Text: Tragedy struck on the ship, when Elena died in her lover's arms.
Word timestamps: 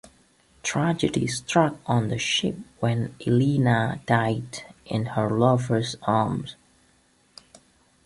Tragedy 0.63 1.27
struck 1.27 1.75
on 1.85 2.07
the 2.07 2.17
ship, 2.17 2.55
when 2.79 3.13
Elena 3.27 4.01
died 4.07 4.63
in 4.83 5.05
her 5.05 5.29
lover's 5.29 5.95
arms. 6.01 6.55